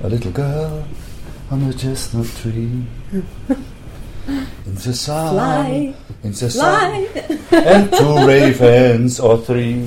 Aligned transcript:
A 0.00 0.08
little 0.08 0.30
girl 0.30 0.84
on 1.50 1.64
a 1.64 1.72
chestnut 1.72 2.28
tree. 2.40 2.84
In 4.64 4.74
the 4.76 4.94
sun, 4.94 5.34
Fly, 5.34 5.92
in 6.22 6.30
the 6.30 6.48
sun, 6.50 7.04
fly. 7.06 7.58
and 7.58 7.92
two 7.92 8.24
ravens 8.24 9.18
or 9.18 9.38
three. 9.38 9.84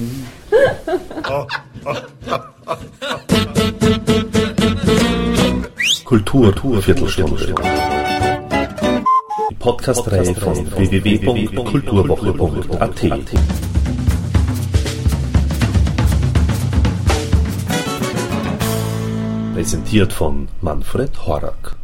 Kultur, 6.05 6.53
Viertelstunde. 6.81 7.53
Die 9.49 9.55
Podcast-Reihe 9.59 10.33
von 10.35 10.55
www.kulturwoche.at. 10.71 13.70
Präsentiert 19.65 20.11
von 20.11 20.47
Manfred 20.61 21.11
Horak. 21.27 21.75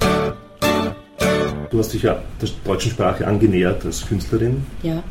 Du 1.70 1.78
hast 1.78 1.94
dich 1.94 2.02
ja 2.02 2.18
der 2.42 2.50
deutschen 2.66 2.90
Sprache 2.90 3.28
angenähert 3.28 3.86
als 3.86 4.04
Künstlerin. 4.08 4.66
Ja, 4.82 5.04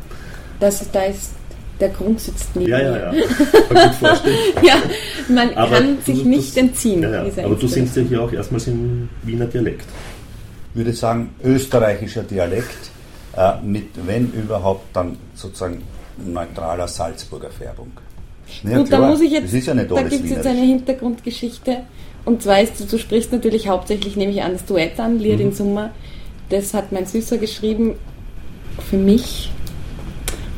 das, 0.59 0.83
da 0.91 1.03
ist 1.03 1.31
der 1.79 1.87
Grund 1.87 2.19
sitzt 2.19 2.53
neben 2.57 2.69
Ja, 2.69 2.79
ja, 2.81 2.97
ja. 2.97 3.23
Kann 3.69 3.93
vorstellen. 3.93 4.35
ja, 4.63 4.73
man 5.29 5.53
Aber 5.55 5.77
kann 5.77 5.95
du- 5.95 6.01
sich 6.11 6.23
du- 6.23 6.27
nicht 6.27 6.57
entziehen. 6.57 7.03
Ja, 7.03 7.23
ja. 7.25 7.45
Aber 7.45 7.55
du 7.55 7.67
singst 7.67 7.95
ja 7.95 8.01
hier 8.03 8.21
auch 8.21 8.33
erstmals 8.33 8.67
im 8.67 9.07
Wiener 9.23 9.45
Dialekt. 9.45 9.85
Ich 10.73 10.77
würde 10.77 10.91
sagen, 10.91 11.29
österreichischer 11.45 12.23
Dialekt 12.23 12.91
äh, 13.37 13.53
mit, 13.63 13.91
wenn 14.05 14.29
überhaupt, 14.33 14.93
dann 14.93 15.15
sozusagen 15.35 15.83
neutraler 16.17 16.89
Salzburger 16.89 17.49
Färbung. 17.49 17.93
Ja, 18.63 18.77
Gut, 18.77 18.91
da 18.91 18.97
klar, 18.97 19.09
muss 19.11 19.21
ich 19.21 19.31
jetzt, 19.31 19.45
Das 19.45 19.53
ist 19.53 19.67
ja 19.67 19.73
da 19.73 20.01
gibt 20.03 20.25
es 20.25 20.29
jetzt 20.31 20.45
eine 20.47 20.61
Hintergrundgeschichte. 20.61 21.77
Und 22.27 22.43
zwar 22.43 22.59
ist, 22.61 22.77
du, 22.77 22.83
du 22.83 22.97
sprichst 22.99 23.31
natürlich 23.31 23.69
hauptsächlich, 23.69 24.17
nehme 24.17 24.33
ich 24.33 24.43
an, 24.43 24.51
das 24.51 24.65
Duett 24.65 24.99
an, 24.99 25.17
Lied 25.17 25.35
Mhm. 25.39 25.45
in 25.45 25.53
Summa. 25.53 25.91
Das 26.49 26.73
hat 26.73 26.91
mein 26.91 27.05
Süßer 27.05 27.37
geschrieben 27.37 27.95
für 28.89 28.97
mich 28.97 29.49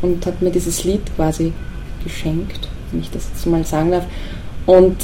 und 0.02 0.26
hat 0.26 0.42
mir 0.42 0.50
dieses 0.50 0.84
Lied 0.84 1.02
quasi 1.16 1.54
geschenkt, 2.04 2.68
wenn 2.92 3.02
ich 3.02 3.12
das 3.12 3.30
jetzt 3.32 3.46
mal 3.46 3.64
sagen 3.64 3.92
darf. 3.92 4.06
Und 4.66 4.98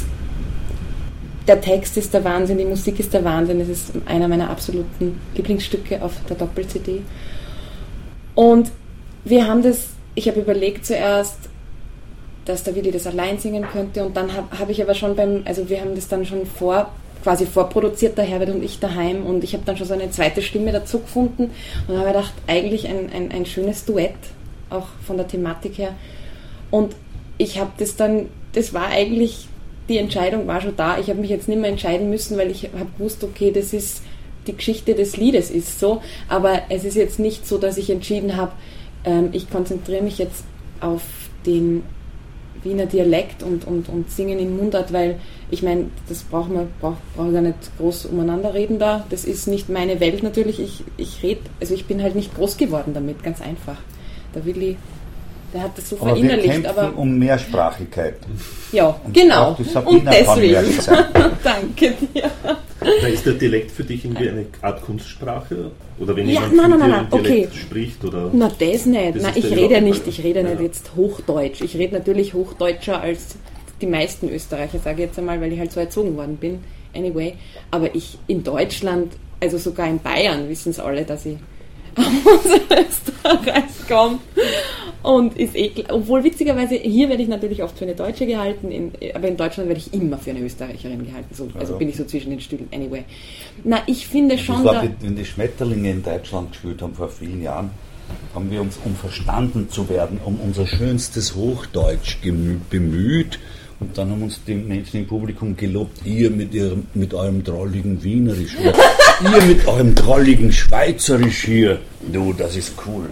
der 1.46 1.60
Text 1.60 1.96
ist 1.98 2.12
der 2.12 2.24
Wahnsinn, 2.24 2.58
die 2.58 2.64
Musik 2.64 2.98
ist 2.98 3.14
der 3.14 3.22
Wahnsinn. 3.22 3.60
Es 3.60 3.68
ist 3.68 3.92
einer 4.04 4.26
meiner 4.26 4.50
absoluten 4.50 5.20
Lieblingsstücke 5.36 6.02
auf 6.02 6.14
der 6.28 6.36
Doppel-CD. 6.36 7.02
Und 8.34 8.72
wir 9.24 9.46
haben 9.46 9.62
das, 9.62 9.90
ich 10.16 10.26
habe 10.26 10.40
überlegt 10.40 10.84
zuerst, 10.84 11.36
dass 12.46 12.62
der 12.62 12.74
Willi 12.74 12.90
das 12.90 13.06
allein 13.06 13.38
singen 13.38 13.66
könnte 13.70 14.04
und 14.06 14.16
dann 14.16 14.32
habe 14.34 14.58
hab 14.58 14.70
ich 14.70 14.82
aber 14.82 14.94
schon 14.94 15.14
beim, 15.14 15.42
also 15.44 15.68
wir 15.68 15.80
haben 15.80 15.94
das 15.94 16.08
dann 16.08 16.24
schon 16.24 16.46
vor, 16.46 16.90
quasi 17.22 17.44
vorproduziert, 17.44 18.16
der 18.16 18.24
Herbert 18.24 18.50
und 18.50 18.62
ich 18.62 18.78
daheim 18.78 19.26
und 19.26 19.44
ich 19.44 19.52
habe 19.52 19.64
dann 19.66 19.76
schon 19.76 19.86
so 19.86 19.94
eine 19.94 20.10
zweite 20.10 20.42
Stimme 20.42 20.72
dazu 20.72 21.00
gefunden 21.00 21.50
und 21.88 21.96
habe 21.96 22.08
gedacht, 22.08 22.32
eigentlich 22.46 22.86
ein, 22.88 23.10
ein, 23.12 23.32
ein 23.32 23.46
schönes 23.46 23.84
Duett, 23.84 24.14
auch 24.70 24.86
von 25.04 25.16
der 25.16 25.26
Thematik 25.26 25.76
her. 25.78 25.94
Und 26.70 26.94
ich 27.36 27.58
habe 27.58 27.72
das 27.78 27.96
dann, 27.96 28.26
das 28.52 28.72
war 28.72 28.86
eigentlich, 28.86 29.48
die 29.88 29.98
Entscheidung 29.98 30.46
war 30.46 30.60
schon 30.60 30.76
da. 30.76 30.98
Ich 30.98 31.08
habe 31.10 31.20
mich 31.20 31.30
jetzt 31.30 31.48
nicht 31.48 31.60
mehr 31.60 31.70
entscheiden 31.70 32.10
müssen, 32.10 32.38
weil 32.38 32.50
ich 32.50 32.64
habe 32.64 32.90
gewusst, 32.96 33.22
okay, 33.24 33.50
das 33.50 33.72
ist 33.72 34.02
die 34.46 34.56
Geschichte 34.56 34.94
des 34.94 35.16
Liedes 35.16 35.50
ist 35.50 35.80
so, 35.80 36.02
aber 36.28 36.62
es 36.68 36.84
ist 36.84 36.94
jetzt 36.94 37.18
nicht 37.18 37.46
so, 37.46 37.58
dass 37.58 37.76
ich 37.78 37.90
entschieden 37.90 38.36
habe, 38.36 38.52
ähm, 39.04 39.30
ich 39.32 39.50
konzentriere 39.50 40.02
mich 40.02 40.18
jetzt 40.18 40.44
auf 40.80 41.02
den 41.44 41.82
Wiener 42.66 42.86
Dialekt 42.86 43.42
und, 43.42 43.66
und, 43.66 43.88
und 43.88 44.10
singen 44.10 44.38
in 44.38 44.56
Mundart, 44.56 44.92
weil 44.92 45.18
ich 45.50 45.62
meine, 45.62 45.86
das 46.08 46.22
braucht 46.24 46.52
man 46.52 46.68
braucht, 46.80 46.98
braucht 47.14 47.32
ja 47.32 47.40
nicht 47.40 47.56
groß 47.78 48.06
umeinander 48.06 48.52
reden 48.52 48.78
da. 48.78 49.06
Das 49.10 49.24
ist 49.24 49.46
nicht 49.46 49.68
meine 49.68 50.00
Welt 50.00 50.22
natürlich. 50.22 50.60
Ich, 50.60 50.84
ich 50.96 51.22
rede, 51.22 51.40
also 51.60 51.74
ich 51.74 51.86
bin 51.86 52.02
halt 52.02 52.14
nicht 52.14 52.34
groß 52.34 52.56
geworden 52.56 52.92
damit, 52.94 53.22
ganz 53.22 53.40
einfach. 53.40 53.78
Der 54.34 54.44
Willi, 54.44 54.76
der 55.52 55.62
hat 55.62 55.76
das 55.78 55.88
so 55.90 55.96
Aber 55.96 56.06
wir 56.06 56.12
verinnerlicht, 56.14 56.50
kämpfen 56.52 56.66
aber 56.78 56.98
um 56.98 57.18
Mehrsprachigkeit. 57.18 58.14
ja, 58.72 58.98
Und 59.04 59.14
genau. 59.14 59.56
Und 59.84 60.06
deswegen. 60.06 60.78
Danke 61.44 61.94
dir. 62.14 62.30
Da 63.00 63.06
ist 63.08 63.24
der 63.26 63.32
Dialekt 63.34 63.70
für 63.72 63.84
dich 63.84 64.04
irgendwie 64.04 64.28
eine 64.28 64.46
Art 64.62 64.82
Kunstsprache? 64.82 65.70
Oder 65.98 66.14
wenn 66.16 66.28
Ja, 66.28 66.34
jemand 66.42 66.56
nein, 66.56 66.70
nein, 66.70 66.78
dir 66.80 66.86
nein, 66.88 67.06
nein, 67.10 67.22
Dialekt 67.24 67.48
okay. 67.52 67.58
spricht? 67.58 68.04
Oder 68.04 68.30
Na, 68.32 68.48
das 68.58 68.86
nicht. 68.86 69.16
Das 69.16 69.36
ist 69.36 69.36
ich 69.36 69.44
rede 69.56 69.80
nicht, 69.80 70.06
nicht. 70.06 70.18
ich 70.18 70.24
rede 70.24 70.42
nicht 70.44 70.60
Ja. 70.60 70.66
jetzt 70.66 70.90
Hochdeutsch. 70.96 71.60
Ich 71.62 71.76
rede 71.76 71.94
natürlich 71.94 72.34
Hochdeutscher 72.34 73.00
als 73.00 73.36
die 73.80 73.86
meisten 73.86 74.28
Österreicher, 74.28 74.78
sage 74.78 75.02
ich 75.02 75.08
jetzt 75.08 75.18
einmal, 75.18 75.40
weil 75.40 75.52
ich 75.52 75.58
halt 75.58 75.72
so 75.72 75.80
erzogen 75.80 76.16
worden 76.16 76.36
bin. 76.36 76.60
Anyway. 76.94 77.34
Aber 77.70 77.94
ich 77.94 78.18
in 78.26 78.42
Deutschland, 78.44 79.12
also 79.40 79.58
sogar 79.58 79.88
in 79.88 79.98
Bayern, 80.00 80.48
wissen 80.48 80.70
es 80.70 80.78
alle, 80.80 81.04
dass 81.04 81.26
ich 81.26 81.36
aus 81.96 82.44
Österreich 82.44 83.64
komme. 83.88 84.18
Und 85.02 85.36
ist 85.38 85.54
eh, 85.54 85.68
klar- 85.68 85.94
obwohl 85.94 86.24
witzigerweise, 86.24 86.74
hier 86.74 87.08
werde 87.08 87.22
ich 87.22 87.28
natürlich 87.28 87.62
oft 87.62 87.78
für 87.78 87.84
eine 87.84 87.94
Deutsche 87.94 88.26
gehalten, 88.26 88.72
in, 88.72 88.92
aber 89.14 89.28
in 89.28 89.36
Deutschland 89.36 89.68
werde 89.68 89.80
ich 89.80 89.94
immer 89.94 90.18
für 90.18 90.30
eine 90.30 90.40
Österreicherin 90.40 91.06
gehalten. 91.06 91.32
So, 91.32 91.48
also 91.58 91.74
Ja. 91.74 91.78
bin 91.78 91.88
ich 91.88 91.96
so 91.96 92.04
zwischen 92.04 92.30
den 92.30 92.40
Stühlen. 92.40 92.68
Anyway. 92.72 93.04
Na, 93.62 93.82
ich 93.86 94.06
finde 94.08 94.36
schon, 94.36 94.64
da, 94.64 94.82
wie- 94.82 94.90
wenn 95.06 95.14
die 95.16 95.24
Schmetterlinge 95.24 95.90
in 95.90 96.02
Deutschland 96.02 96.50
gespielt 96.52 96.82
haben 96.82 96.94
vor 96.94 97.08
vielen 97.08 97.40
Jahren, 97.42 97.70
haben 98.34 98.50
wir 98.50 98.60
uns, 98.60 98.78
um 98.84 98.94
verstanden 98.96 99.68
zu 99.70 99.88
werden, 99.88 100.20
um 100.24 100.38
unser 100.40 100.66
schönstes 100.66 101.34
Hochdeutsch 101.34 102.18
bemüht. 102.70 103.38
Und 103.78 103.96
dann 103.98 104.10
haben 104.10 104.22
uns 104.22 104.40
die 104.46 104.54
Menschen 104.54 105.00
im 105.00 105.06
Publikum 105.06 105.54
gelobt, 105.54 106.04
ihr 106.06 106.30
mit, 106.30 106.54
ihrem, 106.54 106.86
mit 106.94 107.12
eurem 107.12 107.44
drolligen 107.44 108.02
Wienerisch. 108.02 108.56
Oder 108.58 108.74
ihr 109.38 109.42
mit 109.42 109.66
eurem 109.66 109.94
drolligen 109.94 110.50
Schweizerisch 110.50 111.44
hier. 111.44 111.80
Du, 112.10 112.32
das 112.32 112.56
ist 112.56 112.72
cool. 112.86 113.10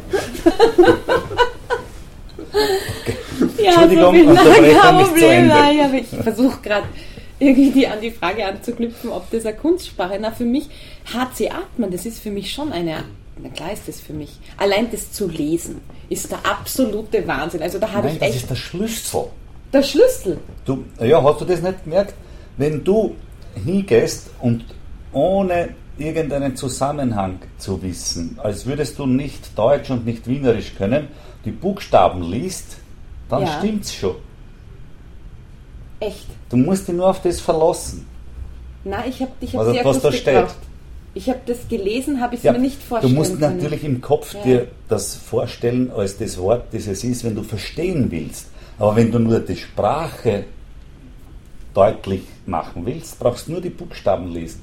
Ja, 3.59 3.83
Entschuldigung, 3.83 4.05
so 4.05 4.13
viel 4.13 4.29
unterbreche 4.29 4.79
kein 4.79 5.05
Problem, 5.05 5.31
Ende. 5.31 5.49
nein, 5.49 5.81
aber 5.81 5.95
ich 5.95 6.07
versuche 6.07 6.61
gerade 6.63 6.87
irgendwie 7.39 7.87
an 7.87 8.01
die 8.01 8.11
Frage 8.11 8.47
anzuknüpfen, 8.47 9.11
ob 9.11 9.31
das 9.31 9.45
eine 9.45 9.57
Kunstsprache 9.57 10.19
Na, 10.21 10.31
für 10.31 10.45
mich, 10.45 10.69
HC 11.13 11.51
Atman, 11.51 11.91
das 11.91 12.07
ist 12.07 12.21
für 12.21 12.31
mich 12.31 12.53
schon 12.53 12.73
eine, 12.73 13.05
na 13.43 13.49
klar 13.49 13.73
ist 13.73 13.89
das 13.89 14.01
für 14.01 14.13
mich, 14.13 14.31
allein 14.57 14.91
das 14.91 15.13
zu 15.13 15.29
lesen, 15.29 15.81
ist 16.09 16.31
der 16.31 16.39
absolute 16.45 17.27
Wahnsinn. 17.27 17.63
Also 17.63 17.79
da 17.79 17.91
habe 17.93 18.07
Nein, 18.07 18.15
ich 18.17 18.21
das 18.21 18.29
echt 18.29 18.39
ist 18.39 18.51
der 18.51 18.57
Schlüssel. 18.57 19.25
Der 19.75 19.83
Schlüssel. 19.83 20.39
Du, 20.65 20.85
ja, 21.01 21.23
hast 21.23 21.41
du 21.41 21.45
das 21.45 21.61
nicht 21.61 21.85
gemerkt? 21.85 22.15
Wenn 22.57 22.83
du 22.85 23.15
hingehst 23.65 24.31
und 24.41 24.65
ohne 25.13 25.71
irgendeinen 25.99 26.57
Zusammenhang 26.57 27.39
zu 27.59 27.81
wissen, 27.83 28.39
als 28.43 28.67
würdest 28.67 28.99
du 28.99 29.07
nicht 29.07 29.57
Deutsch 29.59 29.91
und 29.91 30.05
nicht 30.07 30.27
Wienerisch 30.27 30.75
können, 30.77 31.09
die 31.45 31.51
Buchstaben 31.51 32.23
liest, 32.23 32.79
dann 33.29 33.43
Ja. 33.43 33.59
stimmt's 33.59 33.93
schon. 33.95 34.17
Echt. 36.01 36.27
Du 36.51 36.57
musst 36.57 36.89
dich 36.89 36.95
nur 36.95 37.09
auf 37.09 37.23
das 37.23 37.41
verlassen. 37.41 38.07
Na, 38.85 39.07
ich 39.07 39.21
habe 39.21 39.33
ich 39.41 39.53
hab 39.55 39.61
Also, 39.61 39.73
sehr 39.73 39.85
was 39.85 40.01
da 40.01 40.13
steht. 40.13 40.35
gebraucht. 40.35 40.57
Ich 41.17 41.29
habe 41.29 41.39
das 41.47 41.69
gelesen, 41.69 42.21
habe 42.21 42.35
ich 42.35 42.41
es 42.41 42.45
Ja, 42.45 42.53
mir 42.53 42.59
nicht 42.59 42.83
du 42.83 42.87
vorstellen 42.87 43.15
musst 43.15 43.39
können. 43.39 43.57
natürlich 43.57 43.85
im 43.85 44.01
Kopf 44.01 44.35
Ja. 44.35 44.43
dir 44.43 44.69
das 44.89 45.15
vorstellen 45.15 45.93
als 45.97 46.19
das 46.19 46.37
Wort, 46.39 46.65
das 46.73 46.89
es 46.89 47.05
ist, 47.05 47.23
wenn 47.25 47.37
du 47.37 47.45
verstehen 47.45 48.11
willst. 48.11 48.49
Aber 48.79 48.97
wenn 48.97 49.11
du 49.11 49.19
nur 49.19 49.41
die 49.41 49.57
Sprache 49.57 50.45
deutlich 51.73 52.23
machen 52.47 52.85
willst, 52.87 53.19
brauchst 53.19 53.49
du 53.49 53.53
nur 53.53 53.61
die 53.61 53.71
Buchstaben 53.71 54.33
lesen. 54.33 54.63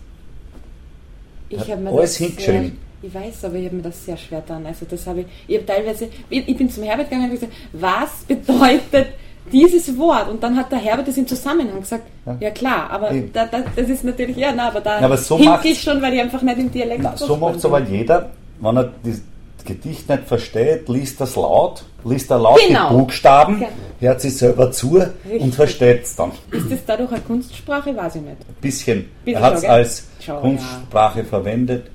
Ich 1.49 1.59
habe 1.69 1.81
mir 1.81 1.89
alles 1.89 2.11
das 2.11 2.17
hingeschrieben. 2.17 2.61
Sehr, 2.63 2.71
ich 3.03 3.13
weiß, 3.13 3.45
aber 3.45 3.55
ich 3.55 3.65
habe 3.65 3.75
mir 3.77 3.81
das 3.81 4.05
sehr 4.05 4.15
schwer 4.17 4.41
getan. 4.41 4.65
Also 4.65 4.85
das 4.89 5.05
habe 5.07 5.21
ich, 5.21 5.25
ich 5.47 5.57
habe 5.57 5.65
teilweise, 5.65 6.07
ich, 6.29 6.47
ich 6.47 6.57
bin 6.57 6.69
zum 6.69 6.83
Herbert 6.83 7.09
gegangen 7.09 7.31
und 7.31 7.37
habe 7.37 7.39
gesagt, 7.39 7.53
was 7.73 8.23
bedeutet 8.27 9.07
dieses 9.51 9.97
Wort? 9.97 10.29
Und 10.29 10.41
dann 10.43 10.55
hat 10.55 10.71
der 10.71 10.79
Herbert 10.79 11.07
das 11.07 11.17
im 11.17 11.27
Zusammenhang 11.27 11.79
gesagt. 11.81 12.03
Ja, 12.25 12.37
Ja. 12.39 12.51
klar, 12.51 12.89
aber 12.89 13.11
da, 13.33 13.45
da, 13.47 13.63
das 13.75 13.89
ist 13.89 14.03
natürlich, 14.03 14.37
ja, 14.37 14.53
na, 14.55 14.67
aber 14.67 14.81
da 14.81 14.99
Ja, 14.99 15.05
aber 15.05 15.17
so 15.17 15.39
ich 15.63 15.81
schon, 15.81 16.01
weil 16.01 16.13
ich 16.13 16.21
einfach 16.21 16.41
nicht 16.41 16.59
im 16.59 16.71
Dialekt 16.71 17.01
Na, 17.03 17.17
so 17.17 17.35
macht 17.35 17.55
es 17.55 17.65
aber 17.65 17.81
jeder, 17.81 18.29
wenn 18.59 18.77
er 18.77 18.91
das 19.03 19.21
Gedicht 19.65 20.09
nicht 20.09 20.23
versteht, 20.27 20.87
liest 20.89 21.19
das 21.21 21.35
laut, 21.35 21.83
liest 22.03 22.29
er 22.31 22.39
laut 22.39 22.59
Genau. 22.67 22.89
die 22.89 22.95
Buchstaben, 22.95 23.61
Ja. 23.61 23.67
hört 23.99 24.21
sich 24.21 24.37
selber 24.37 24.71
zu 24.71 24.95
Richtig. 24.97 25.41
und 25.41 25.55
versteht 25.55 26.03
es 26.03 26.15
dann. 26.15 26.31
Ist 26.51 26.71
das 26.71 26.79
dadurch 26.85 27.11
eine 27.11 27.21
Kunstsprache? 27.21 27.95
Weiß 27.95 28.15
ich 28.15 28.21
nicht. 28.21 28.37
Ein 28.47 28.55
bisschen. 28.61 29.05
Bisschen 29.25 29.41
er 29.41 29.45
hat 29.47 29.55
es 29.57 29.63
als 29.65 30.07
Schon, 30.19 30.39
Kunstsprache 30.41 31.23
verwendet, 31.23 31.87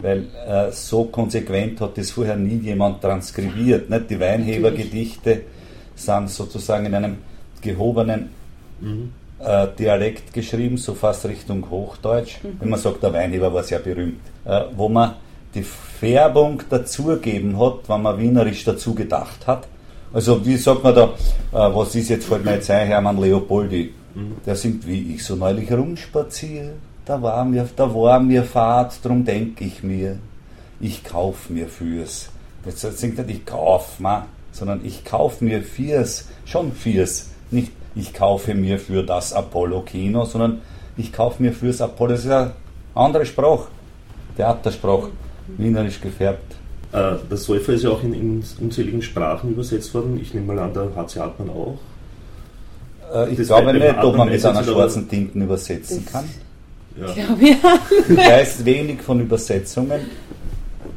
weil 0.00 0.26
äh, 0.46 0.70
so 0.72 1.04
konsequent 1.04 1.80
hat 1.80 1.96
das 1.98 2.10
vorher 2.10 2.36
nie 2.36 2.56
jemand 2.58 3.00
transkribiert. 3.00 3.88
Nicht? 3.90 4.10
Die 4.10 4.20
Weinheber-Gedichte 4.20 5.42
sind 5.94 6.30
sozusagen 6.30 6.86
in 6.86 6.94
einem 6.94 7.18
gehobenen 7.62 8.30
äh, 9.40 9.66
Dialekt 9.78 10.32
geschrieben, 10.32 10.76
so 10.76 10.94
fast 10.94 11.24
Richtung 11.26 11.68
Hochdeutsch. 11.70 12.36
Wenn 12.60 12.68
man 12.68 12.78
sagt, 12.78 13.02
der 13.02 13.12
Weinheber 13.12 13.52
war 13.52 13.62
sehr 13.62 13.78
berühmt. 13.78 14.20
Äh, 14.44 14.62
wo 14.76 14.88
man 14.88 15.14
die 15.56 15.64
Färbung 15.64 16.62
dazugeben 16.70 17.58
hat, 17.58 17.88
wenn 17.88 18.02
man 18.02 18.18
Wienerisch 18.18 18.64
dazu 18.64 18.94
gedacht 18.94 19.46
hat. 19.46 19.66
Also 20.12 20.44
wie 20.46 20.56
sagt 20.56 20.84
man 20.84 20.94
da, 20.94 21.04
äh, 21.52 21.74
was 21.74 21.94
ist 21.94 22.08
jetzt, 22.10 22.26
fällt 22.26 22.44
mir 22.44 22.54
jetzt 22.54 22.70
ein, 22.70 22.86
Hermann 22.86 23.20
Leopoldi, 23.20 23.92
der 24.46 24.56
singt 24.56 24.86
wie 24.86 25.14
ich 25.14 25.24
so 25.24 25.36
neulich 25.36 25.70
rumspaziere 25.72 26.72
da 27.06 27.22
war 27.22 27.44
mir, 27.44 27.68
da 27.76 27.94
war 27.94 28.18
mir 28.18 28.42
Fahrt, 28.42 29.02
drum 29.04 29.24
denk 29.24 29.60
ich 29.60 29.82
mir, 29.82 30.18
ich 30.80 31.04
kauf 31.04 31.48
mir 31.48 31.68
fürs. 31.68 32.28
Jetzt 32.64 32.80
singt 32.98 33.18
nicht 33.18 33.30
ich 33.30 33.46
kauf 33.46 34.00
ma, 34.00 34.26
sondern 34.50 34.84
ich 34.84 35.04
kauf 35.04 35.40
mir 35.40 35.62
fürs, 35.62 36.28
schon 36.44 36.72
fürs. 36.72 37.30
Nicht 37.50 37.70
ich 37.94 38.12
kaufe 38.12 38.54
mir 38.54 38.78
für 38.80 39.04
das 39.04 39.32
Apollo-Kino, 39.32 40.24
sondern 40.24 40.60
ich 40.96 41.12
kaufe 41.12 41.42
mir 41.42 41.52
fürs 41.52 41.80
Apollo. 41.80 42.12
Das 42.12 42.20
ist 42.24 42.30
ja 42.30 42.52
andere 42.94 43.24
Sprache, 43.24 43.68
Theatersprache, 44.36 45.10
wienerisch 45.58 46.00
gefärbt. 46.00 46.54
Äh, 46.92 47.14
der 47.30 47.36
Säufer 47.36 47.72
ist 47.72 47.84
ja 47.84 47.90
auch 47.90 48.02
in, 48.02 48.14
in, 48.14 48.44
unzähligen 48.60 49.02
Sprachen 49.02 49.50
übersetzt 49.50 49.92
worden. 49.94 50.18
Ich 50.20 50.34
nehme 50.34 50.54
mal 50.54 50.58
an, 50.58 50.72
der 50.72 50.94
HC 50.94 51.20
Hartmann 51.20 51.50
auch. 51.50 51.78
Äh, 53.12 53.30
ich 53.30 53.38
das 53.38 53.48
glaube 53.48 53.72
nicht, 53.72 53.98
ob 54.02 54.16
man 54.16 54.28
mit 54.28 54.44
einer 54.44 54.64
schwarzen 54.64 55.08
Tinten 55.08 55.42
übersetzen 55.42 56.04
kann. 56.06 56.24
Ja. 56.98 57.12
Glaube 57.12 57.44
ja. 57.44 57.56
Ich 58.08 58.16
weiß 58.16 58.64
wenig 58.64 59.02
von 59.02 59.20
Übersetzungen 59.20 60.00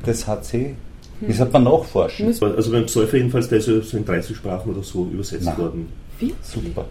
des 0.05 0.27
HC. 0.27 0.75
Das 1.21 1.39
hat 1.39 1.51
man 1.51 1.63
nachforschen. 1.65 2.27
Also 2.27 2.71
beim 2.71 2.87
Säufer 2.87 3.17
jedenfalls, 3.17 3.49
der 3.49 3.57
ist 3.57 3.67
ja 3.67 3.81
so 3.81 3.97
in 3.97 4.05
30 4.05 4.37
Sprachen 4.37 4.71
oder 4.71 4.83
so 4.83 5.09
übersetzt 5.11 5.45
Nein. 5.45 5.57
worden. 5.57 5.89
Wie? 6.17 6.33
Super. 6.41 6.85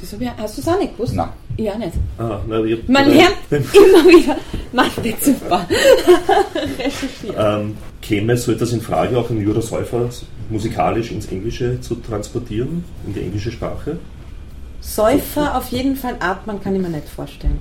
Das 0.00 0.12
ich, 0.12 0.30
hast 0.38 0.56
du 0.56 0.62
es 0.62 0.68
auch 0.68 0.78
nicht 0.78 0.96
gewusst? 0.96 1.14
Nein. 1.14 1.28
Ja, 1.56 1.76
nicht. 1.76 1.92
Ah, 2.18 2.40
na, 2.48 2.64
ich, 2.64 2.88
Man 2.88 3.10
lernt 3.10 3.36
immer 3.50 4.08
wieder. 4.08 4.36
Nicht 5.02 5.24
super. 5.24 5.66
Recherchiert. 6.78 7.36
Ähm, 7.36 7.76
käme 8.00 8.36
so 8.36 8.52
etwas 8.52 8.72
in 8.72 8.80
Frage, 8.80 9.18
auch 9.18 9.28
einen 9.28 9.42
Jura 9.42 9.60
Säufer 9.60 10.08
musikalisch 10.48 11.12
ins 11.12 11.26
Englische 11.26 11.80
zu 11.80 11.96
transportieren, 11.96 12.84
in 13.06 13.14
die 13.14 13.20
englische 13.20 13.52
Sprache? 13.52 13.98
Säufer 14.80 15.56
auf 15.56 15.68
jeden 15.68 15.96
Fall, 15.96 16.16
Atman 16.20 16.62
kann 16.62 16.74
ich 16.74 16.80
mir 16.80 16.88
nicht 16.88 17.08
vorstellen. 17.08 17.58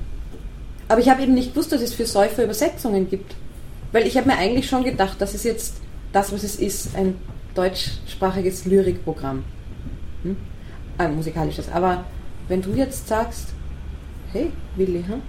Aber 0.87 1.01
ich 1.01 1.09
habe 1.09 1.21
eben 1.21 1.33
nicht 1.33 1.53
gewusst, 1.53 1.71
dass 1.71 1.81
es 1.81 1.93
für 1.93 2.05
Säufer 2.05 2.43
Übersetzungen 2.43 3.09
gibt. 3.09 3.35
Weil 3.91 4.07
ich 4.07 4.17
habe 4.17 4.27
mir 4.27 4.37
eigentlich 4.37 4.67
schon 4.67 4.83
gedacht, 4.83 5.17
das 5.19 5.33
ist 5.33 5.43
jetzt 5.43 5.75
das, 6.13 6.31
was 6.31 6.43
es 6.43 6.55
ist, 6.55 6.95
ein 6.95 7.15
deutschsprachiges 7.53 8.65
Lyrikprogramm. 8.65 9.43
Hm? 10.23 10.37
Ein 10.97 11.15
musikalisches. 11.15 11.69
Aber 11.71 12.05
wenn 12.49 12.61
du 12.61 12.71
jetzt 12.73 13.07
sagst, 13.07 13.47
hey, 14.33 14.51
Willi, 14.75 15.03
hm? 15.07 15.21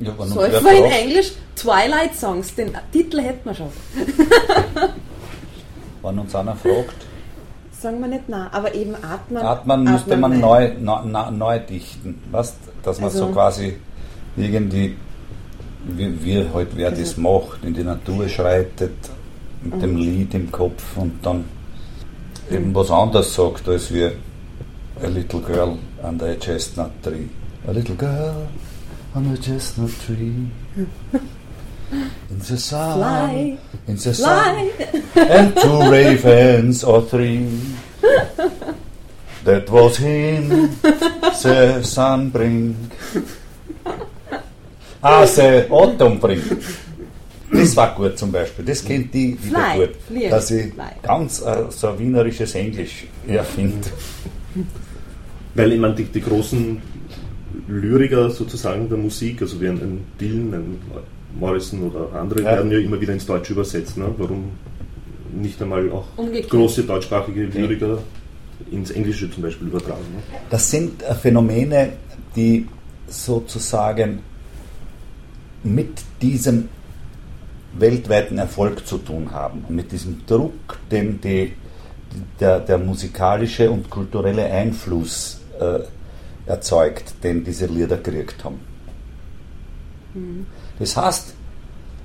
Ja, 0.00 0.12
Säufer 0.26 0.62
wer 0.62 0.72
in 0.78 0.84
Englisch, 0.92 1.32
Twilight 1.56 2.14
Songs, 2.14 2.54
den 2.54 2.70
Titel 2.92 3.20
hätten 3.20 3.48
wir 3.48 3.54
schon. 3.54 3.66
Wenn 6.02 6.18
uns 6.20 6.34
einer 6.34 6.54
fragt, 6.54 6.94
Sagen 7.72 8.00
wir 8.00 8.08
nicht 8.08 8.28
nah, 8.28 8.48
aber 8.52 8.74
eben 8.74 8.94
Atman. 8.96 9.42
Atman 9.44 9.84
müsste 9.84 10.16
man 10.16 10.32
nein. 10.40 10.40
neu, 10.82 11.00
neu, 11.04 11.30
neu, 11.30 11.58
dichten. 11.60 12.20
Weißt, 12.32 12.56
dass 12.82 13.00
man 13.00 13.10
so 13.10 13.22
Also- 13.22 13.32
quasi 13.34 13.76
irgendwie, 14.36 14.96
wie, 15.84 16.24
wie 16.24 16.44
halt 16.52 16.68
wer 16.74 16.88
Also- 16.90 17.02
das 17.02 17.16
macht, 17.16 17.62
in 17.64 17.74
die 17.74 17.84
Natur 17.84 18.28
schreitet, 18.28 18.94
mit 19.62 19.74
Mhm. 19.76 19.80
dem 19.80 19.96
Lied 19.96 20.34
im 20.34 20.50
Kopf 20.50 20.96
und 20.96 21.24
dann 21.24 21.44
eben 22.50 22.74
was 22.74 22.90
anderes 22.90 23.32
sagt, 23.34 23.68
als 23.68 23.92
wie 23.94 24.10
A 25.02 25.08
little 25.08 25.40
girl 25.40 25.78
under 26.02 26.26
a 26.26 26.36
chestnut 26.36 26.90
tree. 27.02 27.28
A 27.66 27.72
little 27.72 27.94
girl 27.94 28.48
on 29.14 29.26
a 29.32 29.36
chestnut 29.36 29.90
tree. 30.04 30.48
In 32.30 32.38
the 32.38 32.58
sun, 32.58 32.98
Fly, 32.98 33.58
in 33.86 33.96
the 33.96 34.12
sun, 34.14 34.70
Fly. 34.70 35.22
and 35.22 35.56
two 35.56 35.90
ravens 35.90 36.84
or 36.84 37.00
three. 37.02 37.48
That 39.44 39.70
was 39.70 39.96
him, 39.96 40.48
the 40.82 41.80
sunbrink. 41.82 42.74
Ah, 45.02 45.24
the 45.24 45.66
autumnbrink. 45.70 46.42
Das 47.50 47.74
war 47.76 47.94
gut 47.94 48.18
zum 48.18 48.30
Beispiel. 48.32 48.64
Das 48.66 48.84
kennt 48.84 49.14
die 49.14 49.38
wieder 49.42 49.58
Fly, 49.58 49.78
gut. 49.86 49.96
fliegen, 50.06 50.30
Dass 50.30 50.50
ich 50.50 50.74
fly. 50.74 50.84
ganz 51.02 51.40
äh, 51.40 51.64
so 51.70 51.98
wienerisches 51.98 52.54
Englisch 52.54 53.06
erfinde. 53.26 53.88
Weil 55.58 55.72
ich 55.72 55.80
meine, 55.80 55.94
die, 55.94 56.04
die 56.04 56.20
großen 56.20 56.80
Lyriker 57.68 58.30
sozusagen 58.30 58.88
der 58.88 58.98
Musik, 58.98 59.42
also 59.42 59.60
wie 59.60 59.68
ein, 59.68 59.76
ein 59.76 60.04
Dylan, 60.20 60.54
ein 60.54 60.78
Morrison 61.38 61.82
oder 61.90 62.12
andere, 62.18 62.40
Ja. 62.42 62.52
werden 62.52 62.70
ja 62.70 62.78
immer 62.78 63.00
wieder 63.00 63.12
ins 63.12 63.26
Deutsche 63.26 63.52
übersetzt. 63.52 63.96
Ne? 63.96 64.06
Warum 64.16 64.50
nicht 65.34 65.60
einmal 65.60 65.90
auch 65.90 66.06
Umgekehrt. 66.16 66.50
große 66.50 66.84
deutschsprachige 66.84 67.44
Lyriker 67.46 67.98
ins 68.70 68.90
Englische 68.90 69.30
zum 69.30 69.42
Beispiel 69.42 69.68
übertragen? 69.68 70.00
Ne? 70.14 70.22
Das 70.50 70.70
sind 70.70 71.02
äh, 71.02 71.14
Phänomene, 71.14 71.90
die 72.34 72.66
sozusagen 73.06 74.20
mit 75.64 75.90
diesem 76.22 76.68
weltweiten 77.78 78.38
Erfolg 78.38 78.86
zu 78.86 78.98
tun 78.98 79.30
haben 79.32 79.64
und 79.68 79.74
mit 79.76 79.92
diesem 79.92 80.24
Druck, 80.26 80.78
den 80.90 81.20
die, 81.20 81.52
der, 82.40 82.60
der 82.60 82.78
musikalische 82.78 83.70
und 83.70 83.90
kulturelle 83.90 84.44
Einfluss 84.46 85.37
äh, 85.60 85.80
erzeugt, 86.46 87.22
den 87.22 87.44
diese 87.44 87.66
Lieder 87.66 87.96
gekriegt 87.98 88.44
haben. 88.44 88.60
Das 90.78 90.96
heißt, 90.96 91.34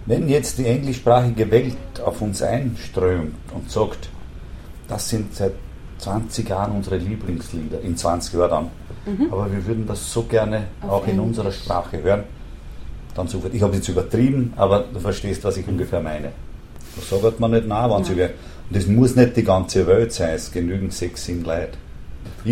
wenn 0.06 0.28
jetzt 0.28 0.58
die 0.58 0.66
englischsprachige 0.66 1.50
Welt 1.50 1.78
auf 2.04 2.22
uns 2.22 2.42
einströmt 2.42 3.36
und 3.54 3.72
sagt, 3.72 4.10
das 4.88 5.10
sind 5.10 5.34
seit 5.34 5.54
20 6.00 6.50
Jahren 6.50 6.74
unsere 6.74 6.98
Lieblingslieder, 6.98 7.80
in 7.82 7.96
20 7.96 8.34
Jahren 8.34 8.50
dann, 9.06 9.28
aber 9.32 9.52
wir 9.52 9.66
würden 9.66 9.88
das 9.88 10.12
so 10.12 10.24
gerne 10.24 10.66
Auf 10.82 10.90
auch 10.90 11.04
in 11.06 11.12
Englisch. 11.12 11.28
unserer 11.28 11.52
Sprache 11.52 12.04
hören, 12.04 12.24
dann 13.16 13.28
sofort. 13.28 13.54
Ich 13.54 13.62
habe 13.62 13.76
jetzt 13.76 13.88
übertrieben, 13.88 14.54
aber 14.58 14.86
du 14.94 15.00
verstehst, 15.00 15.44
was 15.44 15.58
ich 15.58 15.68
ungefähr 15.68 16.02
meine. 16.02 16.32
Da 17.10 17.18
sagt 17.18 17.40
man 17.40 17.52
nicht 17.52 17.68
nein, 17.68 17.90
wenn 17.90 18.04
sie 18.04 18.18
wer. 18.18 18.30
Und 18.30 18.78
das 18.78 18.88
muss 18.88 19.16
nicht 19.16 19.36
die 19.38 19.44
ganze 19.44 19.88
Welt 19.88 20.12
sein, 20.14 20.36
es 20.36 20.52
genügen 20.52 20.92
sechs, 20.92 21.26
sieben 21.26 21.44
Leute. 21.44 21.78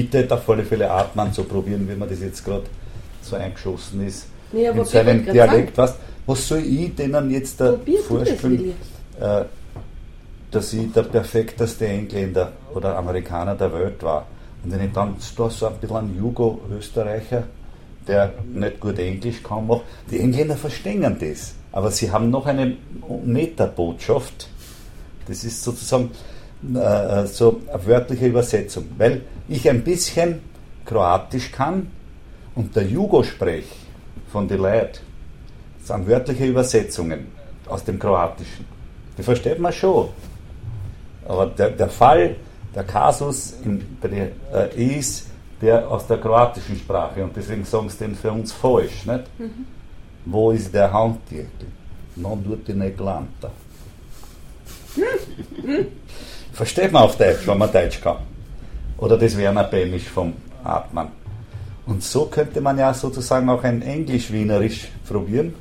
Tät 0.05 0.31
auf 0.31 0.49
alle 0.49 0.63
Fälle 0.63 0.89
Atman 0.89 1.33
zu 1.33 1.43
probieren, 1.43 1.87
wie 1.89 1.95
man 1.95 2.09
das 2.09 2.19
jetzt 2.19 2.43
gerade 2.43 2.63
so 3.21 3.35
eingeschossen 3.35 4.05
ist. 4.05 4.27
Nee, 4.51 4.65
in 4.67 4.81
ich 4.81 4.87
so 4.87 4.97
einem 4.97 5.19
wollte 5.19 5.23
grad 5.25 5.35
Dialekt, 5.35 5.77
was, 5.77 5.95
was 6.25 6.47
soll 6.47 6.59
ich 6.59 6.95
denen 6.95 7.29
jetzt 7.31 7.59
da 7.59 7.71
du 7.73 8.17
das, 8.17 8.29
äh, 8.29 9.45
dass 10.51 10.73
ich 10.73 10.91
der 10.91 11.03
perfekteste 11.03 11.87
Engländer 11.87 12.51
oder 12.73 12.97
Amerikaner 12.97 13.55
der 13.55 13.73
Welt 13.73 14.03
war. 14.03 14.25
Und 14.63 14.71
wenn 14.71 14.85
ich 14.85 14.91
dann 14.91 15.15
da 15.35 15.49
so 15.49 15.67
ein 15.67 15.73
bisschen 15.79 15.97
einen 15.97 16.17
Jugo-Österreicher, 16.17 17.43
der 18.07 18.33
nicht 18.53 18.79
gut 18.79 18.99
Englisch 18.99 19.41
kann, 19.41 19.67
mache, 19.67 19.81
die 20.09 20.19
Engländer 20.19 20.57
verstehen 20.57 21.17
das. 21.19 21.53
Aber 21.71 21.91
sie 21.91 22.11
haben 22.11 22.29
noch 22.29 22.45
eine 22.45 22.75
Metabotschaft. 23.23 24.49
Das 25.27 25.43
ist 25.43 25.63
sozusagen 25.63 26.11
äh, 26.63 27.25
so 27.25 27.61
eine 27.71 27.85
wörtliche 27.85 28.27
Übersetzung. 28.27 28.85
Weil 28.97 29.21
ich 29.47 29.69
ein 29.69 29.83
bisschen 29.83 30.41
Kroatisch 30.85 31.51
kann 31.51 31.87
und 32.55 32.75
der 32.75 32.83
Jugo 32.83 33.23
sprech 33.23 33.65
von 34.31 34.47
den 34.47 34.59
Leuten, 34.59 34.99
sind 35.83 36.07
wörtliche 36.07 36.45
Übersetzungen 36.45 37.27
aus 37.67 37.83
dem 37.83 37.97
Kroatischen. 37.99 38.65
Die 39.17 39.23
versteht 39.23 39.59
man 39.59 39.73
schon. 39.73 40.09
Aber 41.27 41.47
der, 41.47 41.71
der 41.71 41.89
Fall, 41.89 42.35
der 42.73 42.83
Kasus 42.83 43.55
in, 43.63 43.97
der, 44.01 44.31
äh, 44.53 44.97
ist 44.99 45.27
der 45.61 45.87
aus 45.89 46.07
der 46.07 46.17
kroatischen 46.17 46.75
Sprache 46.77 47.23
und 47.23 47.35
deswegen 47.35 47.63
sagen 47.65 47.89
sie 47.89 47.97
den 47.99 48.15
für 48.15 48.31
uns 48.31 48.51
falsch. 48.51 49.05
Nicht? 49.05 49.25
Wo 50.25 50.51
ist 50.51 50.73
der 50.73 50.91
Handtitel? 50.91 51.67
Non 52.15 52.43
dute 52.43 52.73
ne 52.73 52.91
glanta. 52.91 53.51
Versteht 56.53 56.91
man 56.91 57.03
auf 57.03 57.17
Deutsch, 57.17 57.47
wenn 57.47 57.57
man 57.57 57.71
Deutsch 57.71 58.01
kann. 58.01 58.17
Oder 58.97 59.17
das 59.17 59.37
Werner 59.37 59.63
Benisch 59.63 60.09
vom 60.09 60.33
Atman. 60.63 61.09
Und 61.85 62.03
so 62.03 62.25
könnte 62.25 62.61
man 62.61 62.77
ja 62.77 62.93
sozusagen 62.93 63.49
auch 63.49 63.63
ein 63.63 63.81
Englisch-Wienerisch 63.81 64.89
probieren, 65.07 65.55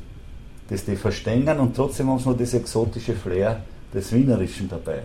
das 0.69 0.85
die 0.85 0.97
verstehen 0.97 1.49
und 1.59 1.75
trotzdem 1.75 2.09
haben 2.09 2.19
sie 2.19 2.29
noch 2.29 2.37
das 2.37 2.55
exotische 2.55 3.15
Flair 3.15 3.63
des 3.93 4.13
Wienerischen 4.13 4.69
dabei. 4.69 5.01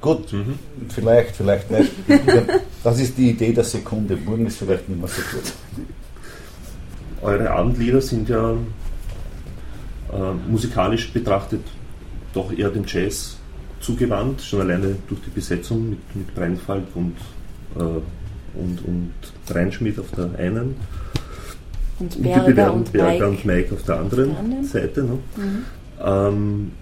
Gut, 0.00 0.34
vielleicht, 0.88 1.36
vielleicht 1.36 1.70
nicht. 1.70 1.92
Das 2.84 2.98
ist 2.98 3.16
die 3.16 3.30
Idee 3.30 3.52
der 3.52 3.62
Sekunde. 3.62 4.16
Morgen 4.16 4.46
ist 4.46 4.58
vielleicht 4.58 4.88
nicht 4.88 4.98
mehr 5.00 5.08
so 5.08 5.22
gut. 5.32 5.52
Eure 7.22 7.48
Abendlieder 7.48 8.00
sind 8.00 8.28
ja 8.28 8.54
äh, 10.12 10.32
musikalisch 10.48 11.12
betrachtet 11.12 11.62
doch 12.34 12.52
eher 12.52 12.70
dem 12.70 12.84
Jazz 12.84 13.36
zugewandt, 13.82 14.40
schon 14.42 14.60
alleine 14.62 14.96
durch 15.08 15.20
die 15.22 15.30
Besetzung 15.30 15.90
mit, 15.90 16.16
mit 16.16 16.34
Breinfalt 16.34 16.84
und, 16.94 17.16
äh, 17.76 17.82
und, 18.58 18.84
und 18.86 19.12
Reinschmidt 19.50 19.98
auf 19.98 20.10
der 20.16 20.30
einen 20.38 20.76
Und 21.98 22.16
und 22.16 22.16
die 22.16 22.22
Berger 22.22 22.72
und 22.72 22.90
Berger 22.92 23.10
Mike. 23.12 23.28
und 23.28 23.44
Mike 23.44 23.74
auf 23.74 23.82
der 23.82 23.98
anderen, 24.00 24.30
der 24.30 24.38
anderen. 24.38 24.64
Seite. 24.64 25.02
Ne? 25.04 25.18
Ähm, 26.02 26.72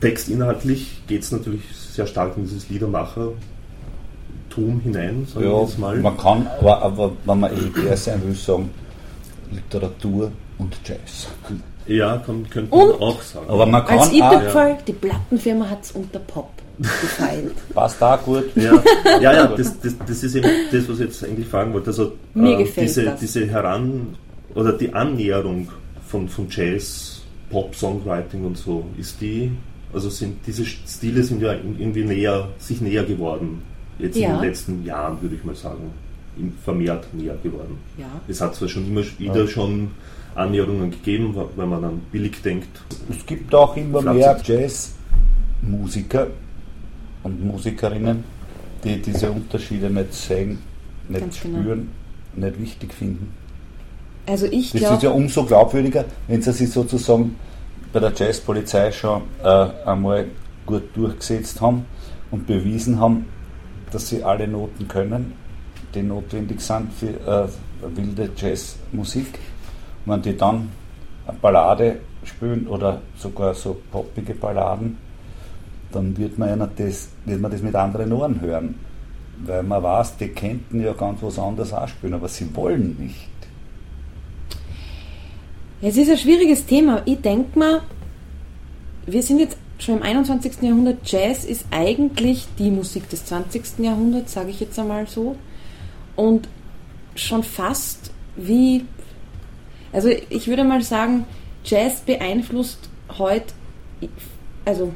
textinhaltlich 0.00 1.02
geht 1.06 1.22
es 1.22 1.32
natürlich 1.32 1.62
sehr 1.74 2.06
stark 2.06 2.36
in 2.36 2.44
dieses 2.44 2.68
Liedermacher-Tum 2.68 4.80
hinein, 4.80 5.26
sagen 5.26 5.44
wir 5.44 5.52
Ja, 5.52 5.60
jetzt 5.62 5.78
mal. 5.78 5.96
man 5.98 6.16
kann, 6.16 6.46
aber, 6.58 6.82
aber 6.82 7.12
wenn 7.24 7.40
man 7.40 7.52
elitär 7.52 7.96
sein 7.96 8.22
will, 8.24 8.34
sagen, 8.34 8.70
Literatur 9.52 10.32
und 10.58 10.76
Jazz. 10.84 11.28
Ja, 11.86 12.18
kann, 12.18 12.48
könnte 12.48 12.74
Und- 12.74 13.00
man 13.00 13.08
auch 13.08 13.22
sagen. 13.22 13.46
Aber 13.48 13.66
man 13.66 13.84
kann 13.84 13.98
Als 13.98 14.08
auch, 14.08 14.12
I-Fall, 14.42 14.78
die 14.86 14.92
Plattenfirma 14.92 15.68
hat 15.68 15.82
es 15.82 15.92
unter 15.92 16.18
Pop 16.20 16.50
gefeilt. 16.78 17.54
passt 17.74 18.02
auch 18.02 18.22
gut. 18.22 18.44
Ja, 18.56 18.82
ja, 19.20 19.32
ja 19.32 19.46
das, 19.48 19.78
das, 19.80 19.94
das 20.06 20.22
ist 20.22 20.34
eben 20.34 20.48
das, 20.70 20.88
was 20.88 21.00
ich 21.00 21.06
jetzt 21.06 21.24
eigentlich 21.24 21.46
fragen 21.46 21.72
wollte. 21.72 21.88
Also, 21.88 22.12
Mir 22.34 22.56
gefällt 22.56 22.88
diese, 22.88 23.04
das. 23.04 23.20
diese 23.20 23.46
Heran- 23.46 24.16
oder 24.54 24.72
die 24.72 24.92
Annäherung 24.94 25.68
von, 26.06 26.28
von 26.28 26.46
Jazz, 26.50 27.22
Pop, 27.50 27.74
Songwriting 27.74 28.44
und 28.44 28.56
so, 28.58 28.84
ist 28.98 29.20
die, 29.20 29.50
also 29.92 30.08
sind 30.08 30.38
diese 30.46 30.64
Stile 30.64 31.22
sind 31.22 31.42
ja 31.42 31.52
irgendwie 31.52 32.04
näher, 32.04 32.48
sich 32.58 32.80
näher 32.80 33.04
geworden. 33.04 33.62
Jetzt 33.98 34.16
in 34.16 34.22
Ja. 34.22 34.36
den 34.38 34.48
letzten 34.48 34.84
Jahren, 34.84 35.20
würde 35.20 35.34
ich 35.36 35.44
mal 35.44 35.54
sagen. 35.54 35.92
Im- 36.38 36.52
Vermehrt 36.64 37.12
näher 37.14 37.36
geworden. 37.42 37.78
Ja. 37.98 38.06
Es 38.28 38.40
hat 38.40 38.54
zwar 38.54 38.68
schon 38.68 38.86
immer 38.86 39.02
wieder 39.18 39.46
schon 39.46 39.90
Annäherungen 40.34 40.90
gegeben, 40.90 41.34
wenn 41.56 41.68
man 41.68 41.84
an 41.84 42.00
billig 42.10 42.40
denkt. 42.42 42.68
Es 43.10 43.24
gibt 43.26 43.54
auch 43.54 43.76
immer 43.76 44.00
mehr 44.00 44.40
Jazzmusiker 45.62 46.28
und 47.22 47.44
Musikerinnen, 47.44 48.24
die 48.82 49.00
diese 49.00 49.30
Unterschiede 49.30 49.90
nicht 49.90 50.14
sehen, 50.14 50.58
nicht 51.08 51.20
Ganz 51.20 51.40
genau. 51.40 51.60
spüren, 51.60 51.88
nicht 52.34 52.60
wichtig 52.60 52.94
finden. 52.94 53.32
Also 54.26 54.46
ich 54.46 54.72
Das 54.72 54.90
ist 54.92 55.02
ja 55.02 55.10
umso 55.10 55.44
glaubwürdiger, 55.44 56.04
wenn 56.28 56.40
sie 56.42 56.52
sich 56.52 56.70
sozusagen 56.70 57.36
bei 57.92 58.00
der 58.00 58.12
Jazzpolizei 58.14 58.90
schon 58.92 59.22
äh, 59.42 59.66
einmal 59.84 60.26
gut 60.64 60.84
durchgesetzt 60.94 61.60
haben 61.60 61.84
und 62.30 62.46
bewiesen 62.46 62.98
haben, 63.00 63.26
dass 63.90 64.08
sie 64.08 64.22
alle 64.24 64.48
Noten 64.48 64.88
können, 64.88 65.32
die 65.94 66.02
notwendig 66.02 66.60
sind 66.60 66.92
für 66.92 67.08
äh, 67.08 67.48
wilde 67.96 68.30
Jazzmusik. 68.36 69.38
Wenn 70.04 70.22
die 70.22 70.36
dann 70.36 70.70
eine 71.26 71.38
Ballade 71.38 72.00
spielen 72.24 72.66
oder 72.66 73.00
sogar 73.16 73.54
so 73.54 73.76
poppige 73.90 74.34
Balladen, 74.34 74.98
dann 75.92 76.16
wird 76.16 76.38
man, 76.38 76.48
ja 76.48 76.68
das, 76.76 77.08
wird 77.24 77.40
man 77.40 77.50
das 77.50 77.62
mit 77.62 77.74
anderen 77.74 78.12
Ohren 78.12 78.40
hören. 78.40 78.74
Weil 79.44 79.62
man 79.62 79.82
weiß, 79.82 80.16
die 80.16 80.28
könnten 80.28 80.82
ja 80.82 80.92
ganz 80.92 81.22
was 81.22 81.38
anderes 81.38 81.72
auch 81.72 81.88
spielen, 81.88 82.14
aber 82.14 82.28
sie 82.28 82.54
wollen 82.54 82.96
nicht. 82.98 83.28
es 85.80 85.96
ist 85.96 86.10
ein 86.10 86.18
schwieriges 86.18 86.64
Thema. 86.64 87.02
Ich 87.04 87.20
denke 87.20 87.58
mal, 87.58 87.82
wir 89.06 89.22
sind 89.22 89.40
jetzt 89.40 89.56
schon 89.78 89.96
im 89.96 90.02
21. 90.02 90.62
Jahrhundert. 90.62 90.98
Jazz 91.04 91.44
ist 91.44 91.66
eigentlich 91.70 92.46
die 92.58 92.70
Musik 92.70 93.08
des 93.08 93.24
20. 93.26 93.78
Jahrhunderts, 93.78 94.32
sage 94.32 94.50
ich 94.50 94.60
jetzt 94.60 94.78
einmal 94.78 95.06
so. 95.08 95.36
Und 96.16 96.48
schon 97.14 97.42
fast 97.42 98.10
wie, 98.36 98.84
also 99.92 100.08
ich 100.08 100.48
würde 100.48 100.64
mal 100.64 100.82
sagen, 100.82 101.26
Jazz 101.64 102.00
beeinflusst 102.00 102.88
heute, 103.18 103.52
also 104.64 104.92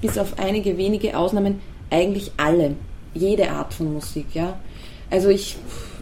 bis 0.00 0.18
auf 0.18 0.38
einige 0.38 0.76
wenige 0.76 1.16
Ausnahmen, 1.16 1.60
eigentlich 1.90 2.32
alle, 2.36 2.76
jede 3.14 3.50
Art 3.50 3.74
von 3.74 3.92
Musik, 3.92 4.26
ja. 4.34 4.58
Also 5.10 5.28
ich, 5.28 5.56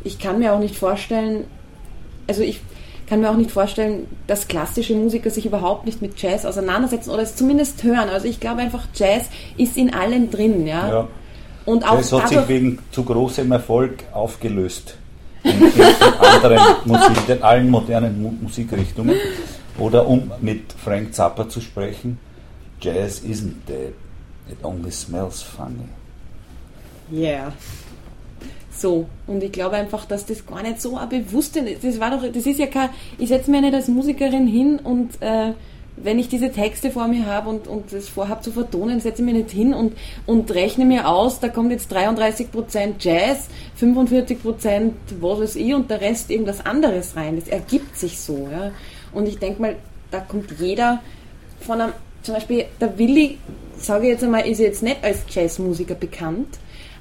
ich 0.05 0.19
kann 0.19 0.39
mir 0.39 0.53
auch 0.53 0.59
nicht 0.59 0.77
vorstellen, 0.77 1.45
also 2.27 2.43
ich 2.43 2.61
kann 3.07 3.21
mir 3.21 3.31
auch 3.31 3.37
nicht 3.37 3.51
vorstellen, 3.51 4.07
dass 4.27 4.49
klassische 4.49 4.95
Musiker 4.95 5.31
sich 5.31 5.45
überhaupt 5.45 5.85
nicht 5.85 6.01
mit 6.01 6.21
Jazz 6.21 6.47
auseinandersetzen 6.47 7.11
oder 7.11 7.23
es 7.23 7.37
zumindest 7.37 7.83
hören. 7.83 8.09
Also 8.09 8.27
ich 8.27 8.41
glaube 8.41 8.63
einfach, 8.63 8.87
Jazz 8.95 9.27
ist 9.59 9.77
in 9.77 9.93
allem 9.93 10.31
drin, 10.31 10.67
ja. 10.67 10.89
Ja. 10.89 11.09
Und 11.65 11.85
auch 11.89 11.97
Das 11.97 12.13
hat 12.13 12.29
sich 12.29 12.49
wegen 12.49 12.79
zu 12.91 13.05
großem 13.05 13.51
Erfolg 13.53 14.05
aufgelöst. 14.13 14.97
In, 15.45 15.51
in, 15.51 15.73
in 15.73 15.85
anderen 16.21 16.61
Musik, 16.85 17.29
in 17.29 17.43
allen 17.43 17.71
modernen 17.71 18.23
Mu 18.23 18.33
Musikrichtungen. 18.41 19.17
Oder 19.79 20.07
um 20.07 20.31
mit 20.41 20.73
Frank 20.73 21.15
Zappa 21.15 21.49
zu 21.49 21.61
sprechen, 21.61 22.19
Jazz 22.81 23.21
isn't 23.21 23.55
dead, 23.67 23.95
it 24.51 24.63
only 24.63 24.91
smells 24.91 25.41
funny. 25.43 25.89
Yeah. 27.11 27.53
So, 28.71 29.07
und 29.27 29.43
ich 29.43 29.53
glaube 29.53 29.77
einfach, 29.77 30.07
dass 30.07 30.27
das 30.27 30.45
gar 30.47 30.63
nicht 30.63 30.81
so 30.81 30.97
ein 30.97 31.09
Bewusstsein 31.09 31.67
ist. 31.67 31.85
Das 31.85 32.01
war 32.01 32.11
doch, 32.11 32.23
das 32.33 32.47
ist 32.47 32.59
ja 32.59 32.67
kein, 32.67 32.91
ich 33.19 33.29
setze 33.29 33.51
mir 33.51 33.61
nicht 33.61 33.75
als 33.75 33.89
Musikerin 33.89 34.47
hin 34.47 34.81
und 34.83 35.21
äh, 35.21 35.53
wenn 35.97 36.19
ich 36.19 36.29
diese 36.29 36.51
Texte 36.51 36.91
vor 36.91 37.07
mir 37.07 37.27
habe 37.27 37.49
und, 37.49 37.69
und 37.69 37.93
das 37.93 38.09
vorhabe 38.09 38.41
zu 38.41 38.53
vertonen, 38.53 39.01
setze 39.01 39.23
ich 39.23 39.27
mich 39.27 39.35
nicht 39.35 39.51
hin 39.51 39.75
und, 39.75 39.93
und 40.27 40.51
rechne 40.53 40.85
mir 40.85 41.09
aus, 41.09 41.41
da 41.41 41.49
kommt 41.49 41.71
jetzt 41.71 41.93
33% 41.95 42.95
Jazz, 42.99 43.49
45% 43.81 44.93
was 45.21 45.41
weiß 45.41 45.57
ich 45.57 45.75
und 45.75 45.91
der 45.91 46.01
Rest 46.01 46.31
irgendwas 46.31 46.65
anderes 46.65 47.15
rein. 47.17 47.37
Das 47.37 47.49
ergibt 47.49 47.97
sich 47.97 48.19
so. 48.19 48.49
Ja. 48.51 48.73
Und 49.13 49.29
ich 49.29 49.39
denke 49.39 49.61
mal, 49.61 49.77
da 50.11 50.21
kommt 50.21 50.51
jeder 50.59 51.03
von 51.61 51.81
einem, 51.81 51.93
zum 52.23 52.35
Beispiel 52.35 52.65
der 52.81 52.99
Willi, 52.99 53.39
sage 53.77 54.05
ich 54.05 54.13
jetzt 54.13 54.25
einmal, 54.25 54.47
ist 54.47 54.59
jetzt 54.59 54.83
nicht 54.83 55.05
als 55.05 55.21
Jazzmusiker 55.29 55.95
bekannt, 55.95 56.59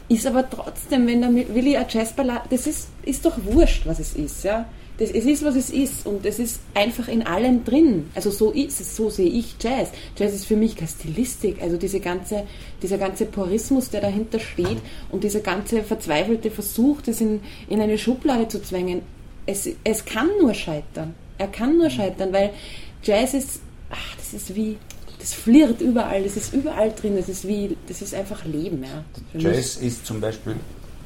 ist 0.09 0.27
aber 0.27 0.49
trotzdem, 0.49 1.07
wenn 1.07 1.21
der 1.21 1.33
Willi 1.55 1.77
eine 1.77 1.87
Jazzballade, 1.89 2.49
das 2.49 2.67
ist, 2.67 2.89
ist 3.03 3.25
doch 3.25 3.37
wurscht, 3.43 3.85
was 3.85 3.99
es 3.99 4.13
ist, 4.13 4.43
ja. 4.43 4.65
Das, 5.01 5.09
es 5.09 5.25
ist, 5.25 5.43
was 5.43 5.55
es 5.55 5.71
ist 5.71 6.05
und 6.05 6.23
es 6.27 6.37
ist 6.37 6.59
einfach 6.75 7.07
in 7.07 7.25
allem 7.25 7.65
drin. 7.65 8.11
Also 8.13 8.29
so 8.29 8.51
ist 8.51 8.79
es, 8.79 8.95
so 8.95 9.09
sehe 9.09 9.31
ich 9.31 9.55
Jazz. 9.59 9.89
Jazz 10.15 10.35
ist 10.35 10.45
für 10.45 10.55
mich 10.55 10.75
keine 10.75 10.89
Stilistik, 10.89 11.59
also 11.59 11.75
diese 11.75 11.99
ganze, 11.99 12.43
dieser 12.83 12.99
ganze 12.99 13.25
Purismus, 13.25 13.89
der 13.89 14.01
dahinter 14.01 14.39
steht 14.39 14.77
und 15.09 15.23
dieser 15.23 15.39
ganze 15.39 15.81
verzweifelte 15.81 16.51
Versuch, 16.51 17.01
das 17.01 17.19
in, 17.19 17.41
in 17.67 17.81
eine 17.81 17.97
Schublade 17.97 18.47
zu 18.47 18.61
zwängen. 18.61 19.01
Es, 19.47 19.67
es 19.83 20.05
kann 20.05 20.29
nur 20.39 20.53
scheitern. 20.53 21.15
Er 21.39 21.47
kann 21.47 21.79
nur 21.79 21.89
scheitern, 21.89 22.31
weil 22.31 22.51
Jazz 23.01 23.33
ist, 23.33 23.61
ach, 23.89 24.15
das 24.17 24.35
ist 24.35 24.55
wie, 24.55 24.77
das 25.17 25.33
flirrt 25.33 25.81
überall, 25.81 26.21
das 26.21 26.37
ist 26.37 26.53
überall 26.53 26.91
drin, 26.91 27.15
das 27.17 27.27
ist 27.27 27.47
wie, 27.47 27.75
das 27.87 28.03
ist 28.03 28.13
einfach 28.13 28.45
Leben, 28.45 28.83
ja. 28.83 29.03
Jazz 29.33 29.77
ist 29.77 30.05
zum 30.05 30.21
Beispiel 30.21 30.57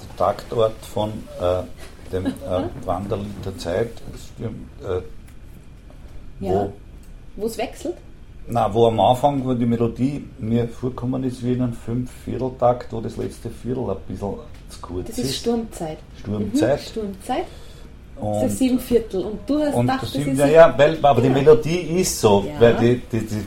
der 0.01 0.17
Taktort 0.17 0.85
von 0.85 1.13
äh, 1.39 1.63
dem 2.15 2.25
äh, 2.27 2.31
Wanderlied 2.85 3.45
der 3.45 3.57
Zeit, 3.57 3.89
das, 4.11 4.47
äh, 4.89 5.01
wo, 6.39 6.47
Ja. 6.47 6.69
Wo 7.35 7.45
es 7.47 7.57
wechselt? 7.57 7.95
na, 8.47 8.71
wo 8.73 8.87
am 8.87 8.99
Anfang, 8.99 9.43
wo 9.43 9.53
die 9.53 9.65
Melodie 9.65 10.23
mir 10.39 10.67
vorkommen 10.67 11.23
ist 11.23 11.43
wie 11.43 11.53
in 11.53 11.61
einem 11.63 11.73
Fünf-Viertel-Takt, 11.73 12.93
wo 12.93 13.01
das 13.01 13.17
letzte 13.17 13.49
Viertel 13.49 13.89
ein 13.89 13.97
bisschen 14.07 14.33
zu 14.69 14.79
kurz 14.81 15.07
Das 15.07 15.17
ist 15.17 15.35
Sturmzeit. 15.37 15.97
Sturmzeit. 16.19 16.79
Mhm, 16.79 16.83
Sturmzeit. 16.83 17.45
Das 18.17 18.23
Und, 18.23 18.45
ist 18.47 18.57
sieben 18.59 18.79
Viertel. 18.79 19.25
Und 19.25 19.39
du 19.45 19.59
hast 19.59 19.73
und 19.75 19.81
gedacht, 19.87 20.03
das 20.03 20.13
das 20.13 20.21
ist, 20.21 20.27
ist 20.27 20.39
ja, 20.39 20.47
ja, 20.47 20.73
weil, 20.77 20.97
aber 21.01 21.21
die 21.21 21.27
Ja. 21.27 21.33
Melodie 21.33 21.79
ist 21.99 22.21
so, 22.21 22.45
Ja. 22.47 22.61
weil 22.61 22.75
die, 22.75 23.01
die, 23.11 23.19
die, 23.25 23.41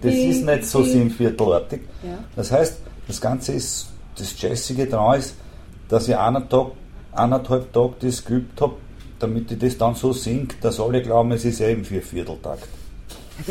das 0.00 0.14
ist 0.14 0.44
nicht 0.46 0.64
so 0.66 0.84
siebenviertelartig. 0.84 1.80
Ja. 2.04 2.18
Das 2.36 2.52
heißt, 2.52 2.80
das 3.08 3.20
Ganze 3.20 3.52
ist, 3.52 3.88
das 4.16 4.40
Jazzige 4.40 4.86
daran 4.86 5.18
ist, 5.18 5.34
dass 5.88 6.08
ich 6.08 6.16
einen 6.16 6.48
Tag, 6.48 6.68
eineinhalb 7.12 7.72
Tage 7.72 7.94
das 8.00 8.24
geübt 8.24 8.60
habe, 8.60 8.74
damit 9.18 9.50
ich 9.50 9.58
das 9.58 9.78
dann 9.78 9.94
so 9.94 10.12
singe, 10.12 10.48
dass 10.60 10.78
alle 10.80 11.02
glauben, 11.02 11.32
es 11.32 11.44
ist 11.44 11.60
eben 11.60 11.84
vier 11.84 12.02
Vierteltakt. 12.02 12.68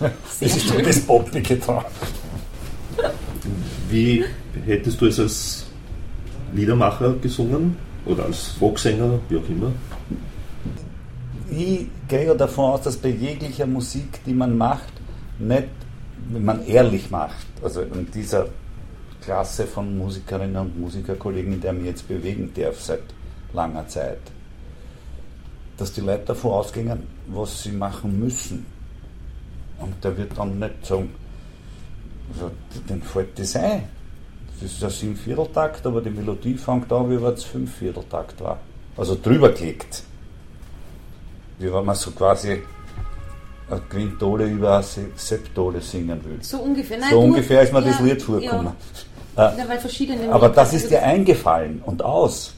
das 0.00 0.42
ist 0.42 0.70
doch 0.70 0.82
das 0.82 1.00
Poppige 1.00 1.56
dran. 1.56 1.84
Wie 3.88 4.24
hättest 4.66 5.00
du 5.00 5.06
es 5.06 5.18
als 5.18 5.66
Liedermacher 6.52 7.14
gesungen? 7.14 7.76
Oder 8.06 8.24
als 8.24 8.48
Folksänger, 8.58 9.18
wie 9.28 9.36
auch 9.36 9.48
immer? 9.48 9.72
ich 11.50 11.86
gehe 12.08 12.26
ja 12.26 12.34
davon 12.34 12.72
aus, 12.72 12.82
dass 12.82 12.96
bei 12.96 13.08
jeglicher 13.08 13.66
Musik, 13.66 14.20
die 14.24 14.34
man 14.34 14.56
macht, 14.56 14.92
nicht, 15.38 15.68
wenn 16.30 16.44
man 16.44 16.66
ehrlich 16.66 17.10
macht, 17.10 17.46
also 17.62 17.82
in 17.82 18.10
dieser 18.12 18.46
Klasse 19.28 19.66
von 19.66 19.98
Musikerinnen 19.98 20.56
und 20.56 20.80
Musikerkollegen, 20.80 21.52
in 21.52 21.60
der 21.60 21.72
ich 21.72 21.78
mich 21.78 21.86
jetzt 21.88 22.08
bewegen 22.08 22.50
darf 22.54 22.80
seit 22.80 23.02
langer 23.52 23.86
Zeit, 23.86 24.20
dass 25.76 25.92
die 25.92 26.00
Leute 26.00 26.24
davon 26.24 26.52
ausgehen, 26.52 27.02
was 27.26 27.62
sie 27.62 27.72
machen 27.72 28.18
müssen. 28.18 28.64
Und 29.80 30.02
der 30.02 30.16
wird 30.16 30.32
dann 30.38 30.58
nicht 30.58 30.86
sagen, 30.86 31.10
also, 32.32 32.50
den 32.88 33.02
fällt 33.02 33.38
das 33.38 33.54
ein. 33.56 33.82
Das 34.62 34.72
ist 34.72 34.82
ein 34.82 34.90
Sieben-Vierteltakt, 34.90 35.86
aber 35.86 36.00
die 36.00 36.08
Melodie 36.08 36.54
fängt 36.54 36.90
an, 36.90 37.10
wie 37.10 37.22
wenn 37.22 37.34
es 37.34 37.44
Fünf-Vierteltakt 37.44 38.40
war. 38.40 38.58
Also 38.96 39.14
drüber 39.22 39.50
gelegt 39.52 40.04
wie 41.58 41.70
wenn 41.72 41.84
man 41.84 41.96
so 41.96 42.12
quasi 42.12 42.62
eine 43.68 43.80
Quintole 43.90 44.46
über 44.46 44.74
eine 44.76 44.82
Se- 44.84 45.10
Septole 45.16 45.80
singen 45.80 46.24
will. 46.24 46.38
So 46.40 46.60
ungefähr. 46.60 46.98
Nein, 46.98 47.10
so 47.10 47.20
ungefähr 47.20 47.62
ist 47.62 47.72
mir 47.72 47.82
das 47.82 47.98
ja, 47.98 48.04
Lied 48.06 48.22
vorgekommen. 48.22 48.66
Ja, 48.66 48.74
ja, 49.38 49.68
weil 49.68 49.78
verschiedene 49.78 50.32
Aber 50.32 50.48
das 50.48 50.72
ist 50.72 50.90
dir 50.90 51.02
eingefallen 51.02 51.80
und 51.86 52.02
aus. 52.02 52.52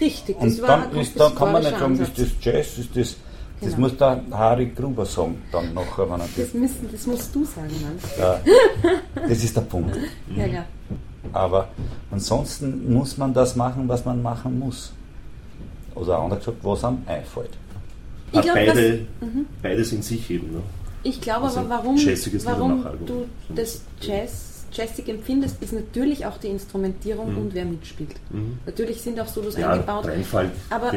Richtig, 0.00 0.36
das 0.40 0.44
Und 0.58 0.62
war 0.62 0.68
dann, 0.90 1.00
ist, 1.00 1.18
dann 1.18 1.34
kann 1.34 1.52
man 1.52 1.62
nicht 1.62 1.76
sagen, 1.78 2.00
ist 2.00 2.16
das 2.18 2.28
Jazz, 2.40 2.78
ist 2.78 2.96
das, 2.96 3.16
das 3.60 3.70
Genau. 3.74 3.76
muss 3.80 3.96
der 3.96 4.20
Harry 4.30 4.66
Gruber 4.66 5.04
sagen, 5.04 5.42
dann 5.50 5.74
nachher, 5.74 6.08
wenn 6.08 6.20
er 6.20 6.28
das, 6.28 6.36
Das, 6.36 6.54
müssen, 6.54 6.88
das 6.92 7.06
musst 7.06 7.34
du 7.34 7.44
sagen, 7.44 7.72
Mann. 7.82 7.98
ja, 8.16 8.40
das 9.28 9.42
ist 9.42 9.56
der 9.56 9.62
Punkt. 9.62 9.96
Ja, 10.36 10.46
ja. 10.46 10.64
Aber 11.32 11.68
ansonsten 12.12 12.92
muss 12.94 13.16
man 13.18 13.34
das 13.34 13.56
machen, 13.56 13.88
was 13.88 14.04
man 14.04 14.22
machen 14.22 14.58
muss. 14.60 14.92
Oder 15.96 16.18
anders 16.20 16.38
gesagt, 16.38 16.58
was 16.62 16.84
einem 16.84 17.02
einfällt. 17.06 17.50
Ich 18.30 18.40
glaub, 18.42 18.54
beide, 18.54 19.00
was- 19.20 19.28
mhm. 19.28 19.46
beides 19.60 19.92
in 19.92 20.02
sich 20.02 20.30
eben. 20.30 20.52
Ne? 20.52 20.60
Ich 21.02 21.20
glaube 21.20 21.46
Also 21.46 21.60
aber, 21.60 21.70
warum, 21.70 21.96
warum 22.44 22.84
du 23.06 23.24
das 23.54 23.82
Jazz, 24.00 24.57
Jazzig 24.72 25.08
empfindest, 25.08 25.62
ist 25.62 25.72
natürlich 25.72 26.26
auch 26.26 26.36
die 26.38 26.48
Instrumentierung 26.48 27.36
und 27.36 27.54
wer 27.54 27.64
mitspielt. 27.64 28.14
Mhm. 28.30 28.58
Natürlich 28.66 29.00
sind 29.00 29.18
auch 29.20 29.26
Solos 29.26 29.56
Ja, 29.56 29.70
eingebaut. 29.72 30.06
Reinfall, 30.06 30.50
Aber 30.70 30.90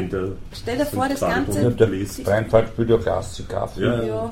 stell 0.53 0.77
dir 0.77 0.85
vor, 0.85 1.07
das 1.07 1.19
Ganze- 1.21 1.61
Ja, 1.61 1.69
der. 1.69 2.27
Reinfall 2.27 2.67
spielt 2.67 2.89
ja 2.89 2.97
Klassik 2.97 3.53
auch 3.53 3.69
viel. 3.69 3.83
Ja, 3.83 4.03
Ja. 4.03 4.05
ja. 4.05 4.31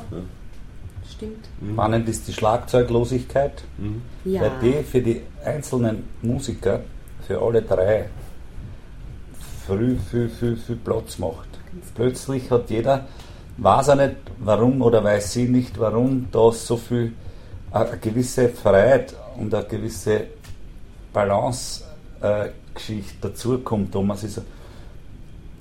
Stimmt. 1.10 1.48
Spannend 1.74 2.08
ist 2.08 2.28
die 2.28 2.34
Schlagzeuglosigkeit, 2.34 3.64
Mhm. 3.78 4.02
Ja. 4.26 4.42
weil 4.42 4.52
die 4.62 4.84
für 4.84 5.02
die 5.02 5.22
einzelnen 5.44 6.04
Musiker, 6.22 6.82
für 7.28 7.42
alle 7.42 7.62
drei, 7.62 8.06
früh 9.66 9.96
viel, 10.10 10.30
viel, 10.30 10.58
viel 10.58 10.76
Platz 10.78 11.18
macht. 11.18 11.48
Plötzlich 11.96 12.50
hat 12.52 12.70
jeder, 12.70 13.06
weiß 13.58 13.90
er 13.90 13.96
nicht 13.96 14.16
warum 14.40 14.82
oder 14.82 15.04
weiß 15.04 15.34
sie 15.34 15.48
nicht 15.48 15.80
warum, 15.80 16.28
da 16.32 16.52
so 16.52 16.78
viel, 16.78 17.14
eine 17.72 17.98
gewisse 17.98 18.50
Freiheit 18.50 19.14
und 19.40 19.54
eine 19.54 19.66
gewisse 19.66 20.28
Balance-Geschichte 21.14 23.16
dazukommt, 23.22 23.94
wo 23.94 24.02
man 24.02 24.18
sich 24.18 24.34
so, 24.34 24.42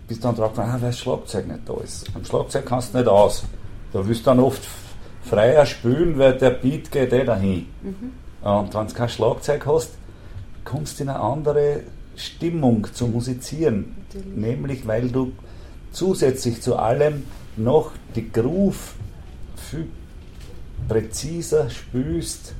bis 0.06 0.20
dann 0.20 0.34
drauf 0.34 0.54
kommt, 0.54 0.68
ah, 0.68 0.78
weil 0.80 0.90
das 0.90 0.98
Schlagzeug 0.98 1.46
nicht 1.46 1.60
da 1.66 1.74
ist. 1.82 2.06
Am 2.14 2.24
Schlagzeug 2.24 2.64
kannst 2.66 2.94
du 2.94 2.98
nicht 2.98 3.08
aus. 3.08 3.44
Da 3.92 4.06
willst 4.06 4.22
du 4.22 4.26
dann 4.26 4.40
oft 4.40 4.66
freier 5.22 5.66
spielen, 5.66 6.18
weil 6.18 6.38
der 6.38 6.50
Beat 6.50 6.90
geht 6.90 7.12
eh 7.12 7.24
dahin. 7.24 7.66
Und 8.42 8.74
wenn 8.74 8.86
du 8.86 8.94
kein 8.94 9.08
Schlagzeug 9.08 9.66
hast, 9.66 9.90
kommst 10.64 10.98
du 10.98 11.04
in 11.04 11.10
eine 11.10 11.20
andere 11.20 11.82
Stimmung 12.16 12.86
zu 12.92 13.06
musizieren. 13.06 13.96
Natürlich. 14.08 14.36
Nämlich, 14.36 14.86
weil 14.86 15.08
du 15.08 15.32
zusätzlich 15.92 16.62
zu 16.62 16.76
allem 16.76 17.24
noch 17.56 17.92
die 18.14 18.30
Groove 18.30 18.94
viel 19.56 19.88
präziser 20.88 21.70
spürst 21.70 22.54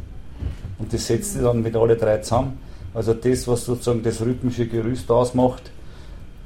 und 0.78 0.92
das 0.92 1.06
setzt 1.06 1.34
sich 1.34 1.42
dann 1.42 1.62
mit 1.62 1.76
alle 1.76 1.96
drei 1.96 2.18
zusammen. 2.18 2.58
Also 2.94 3.14
das, 3.14 3.46
was 3.46 3.64
sozusagen 3.64 4.02
das 4.02 4.20
rhythmische 4.20 4.66
Gerüst 4.66 5.10
ausmacht, 5.10 5.70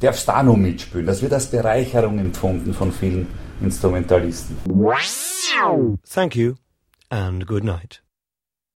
darfst 0.01 0.29
auch 0.29 0.43
noch 0.43 0.57
mitspielen. 0.57 1.07
Das 1.07 1.23
wird 1.23 1.33
als 1.33 1.47
Bereicherung 1.47 2.19
empfunden 2.19 2.75
von 2.75 2.93
vielen 2.93 3.29
Instrumentalisten. 3.61 4.57
Thank 6.09 6.35
you 6.37 6.55
and 7.11 7.47
good 7.47 7.65
night. 7.65 8.03